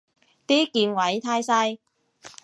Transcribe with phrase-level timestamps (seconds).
[0.47, 1.77] 啲鍵位太細